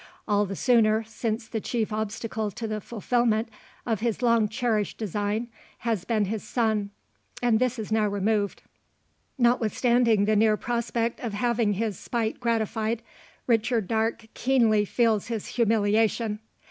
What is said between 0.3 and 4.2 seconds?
the sooner, since the chief obstacle to the fulfilment of